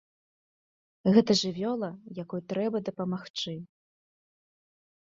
[1.17, 1.89] Гэта жывёла,
[2.23, 3.57] якой трэба дапамагчы.